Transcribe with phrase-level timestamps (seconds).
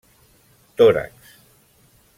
[0.77, 1.31] Tòrax: